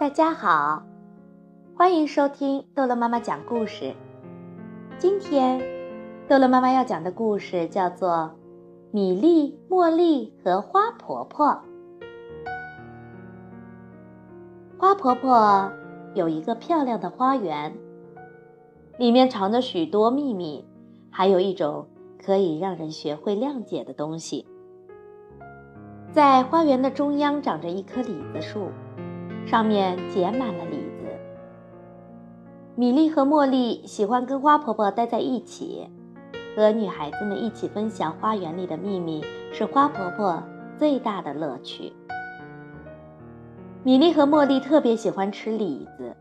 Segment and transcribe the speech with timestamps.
[0.00, 0.82] 大家好，
[1.76, 3.94] 欢迎收听逗乐妈妈讲故事。
[4.96, 5.60] 今天，
[6.26, 8.08] 逗乐妈妈要讲的故事叫做
[8.92, 11.48] 《米粒、茉莉和花婆婆》。
[14.78, 15.70] 花婆婆
[16.14, 17.76] 有一个漂亮的花园，
[18.96, 20.64] 里面藏着许多秘密，
[21.10, 21.86] 还有一种
[22.24, 24.46] 可以让人学会谅解的东西。
[26.10, 28.70] 在花园的中央长着一棵李子树。
[29.46, 31.06] 上面结满了李子。
[32.76, 35.88] 米莉和茉莉喜欢跟花婆婆待在一起，
[36.56, 40.42] 和女孩子们一起分享花园里的秘密是花婆婆
[40.78, 41.92] 最大的乐趣。
[43.82, 46.14] 米莉和茉莉特别喜欢吃李子，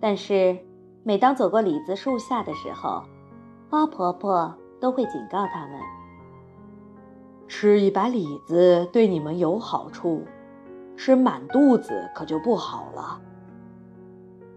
[0.00, 0.56] 但是
[1.02, 3.02] 每当走过李子树下的时候，
[3.68, 5.80] 花婆婆都会警告他们
[7.46, 10.22] ：“吃一把李子对你们有好处。”
[10.96, 13.20] 吃满肚子可就不好了。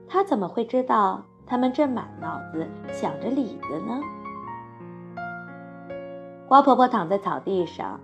[0.07, 3.99] 他怎么会知道他们正满脑子想着李子呢？
[6.47, 7.99] 花婆婆躺在草地上，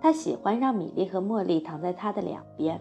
[0.00, 2.80] 她喜欢让米莉和茉莉躺在她的两边。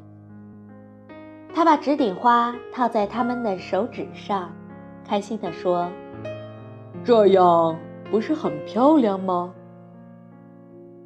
[1.53, 4.49] 她把纸顶花套在他们的手指上，
[5.05, 5.87] 开心地说
[7.05, 7.77] ：“这样
[8.09, 9.53] 不是很漂亮吗？”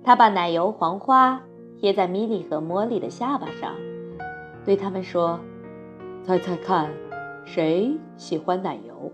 [0.01, 1.41] 她把奶油黄花。
[1.79, 3.73] 贴在米莉和茉莉的下巴上，
[4.65, 5.39] 对他们说
[6.25, 6.91] ：“猜猜看，
[7.45, 9.11] 谁喜欢奶油？”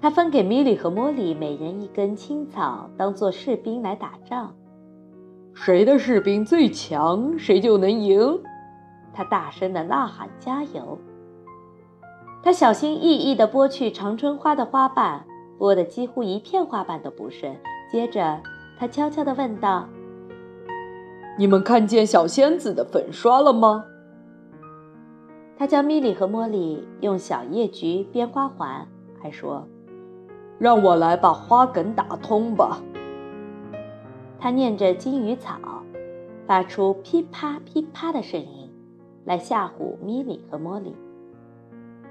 [0.00, 4.54] 他分给米莉和茉莉每人一根青草，当做士兵来打仗。
[5.54, 8.40] 谁的士兵最强，谁就能赢。
[9.12, 10.96] 他大声的呐喊：“加油！”
[12.44, 15.24] 他小心翼翼地剥去长春花的花瓣，
[15.58, 17.52] 剥得几乎一片花瓣都不剩。
[17.90, 18.40] 接着，
[18.78, 19.88] 他悄悄地问道。
[21.38, 23.84] 你们看见小仙子的粉刷了吗？
[25.56, 28.88] 他教米莉和茉莉用小叶菊编花环，
[29.22, 29.64] 还说
[30.58, 32.82] ：“让我来把花梗打通吧。”
[34.40, 35.54] 他念着金鱼草，
[36.44, 38.68] 发出噼啪噼啪的声音，
[39.24, 40.92] 来吓唬米莉和茉莉。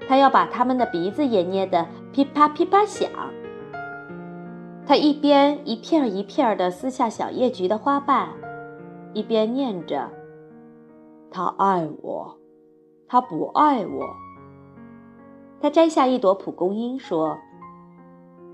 [0.08, 3.10] 他要把他们的鼻子也捏得噼啪噼啪响。
[4.86, 8.30] 他一边一片一片地撕下小叶菊的花瓣。
[9.14, 10.10] 一边念着
[11.30, 12.38] ：“他爱我，
[13.08, 14.08] 他不爱我。”
[15.60, 17.36] 他摘下一朵蒲公英，说：“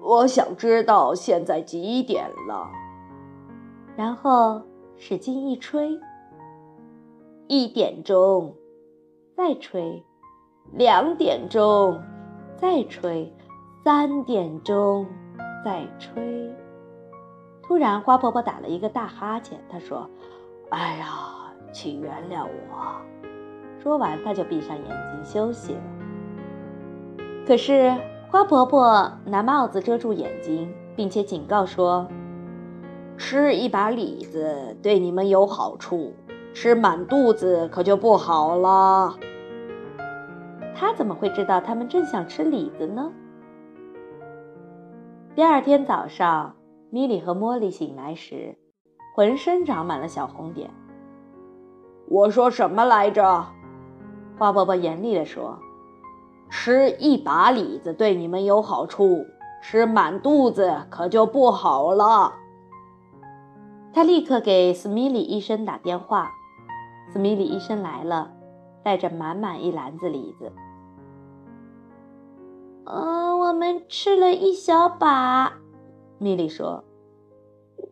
[0.00, 2.70] 我想知道现在几点了。”
[3.96, 4.62] 然后
[4.96, 5.98] 使劲一吹，
[7.46, 8.54] 一点钟，
[9.36, 10.04] 再吹，
[10.72, 12.00] 两点钟，
[12.56, 13.32] 再吹，
[13.84, 15.06] 三点钟，
[15.64, 16.54] 再吹。
[17.62, 20.08] 突然，花婆婆打了一个大哈欠，她说。
[20.70, 23.00] 哎呀，请原谅我。
[23.80, 25.80] 说完，她就闭上眼睛休息了。
[27.46, 27.94] 可是
[28.30, 32.08] 花婆婆拿帽子遮住眼睛，并且警告说
[33.16, 36.14] ：“吃一把李子对你们有好处，
[36.54, 39.14] 吃满肚子可就不好了。”
[40.74, 43.12] 她怎么会知道他们正想吃李子呢？
[45.36, 46.56] 第二天早上，
[46.90, 48.56] 米莉和茉莉醒来时。
[49.14, 50.68] 浑身长满了小红点。
[52.08, 53.46] 我说什么来着？
[54.36, 55.56] 花婆婆严厉地说
[56.50, 59.24] ：“吃一把李子对你们有好处，
[59.62, 62.32] 吃满肚子可就不好了。”
[63.94, 66.32] 他立刻给斯米里医生打电话。
[67.12, 68.32] 斯米里医生来了，
[68.82, 70.50] 带着满满一篮子李子。
[72.86, 75.52] 嗯，我们吃了一小把，
[76.18, 76.82] 米莉说。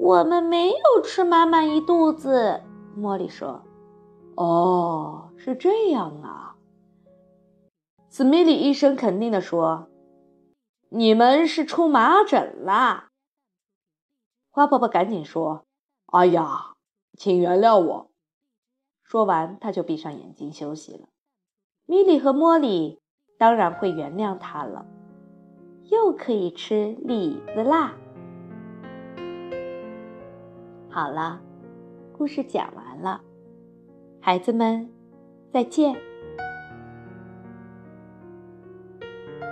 [0.02, 2.60] 我们没有吃满满一肚子，
[2.98, 3.62] 茉莉说
[4.34, 6.56] ：“哦，是这样啊。”
[8.10, 9.86] 斯米里医生肯定地说
[10.90, 13.10] ：“你们是出麻疹啦。”
[14.50, 15.66] 花婆婆赶紧说
[16.10, 16.74] ：“哎呀，
[17.16, 18.10] 请原谅我。”
[19.06, 21.06] 说完，她就闭上眼睛休息了。
[21.86, 22.98] 米莉和茉莉
[23.38, 24.84] 当然会原谅她了，
[25.84, 27.94] 又可以吃李子啦。
[30.94, 31.40] 好了，
[32.12, 33.18] 故事讲完了，
[34.20, 34.86] 孩子们，
[35.50, 35.96] 再见。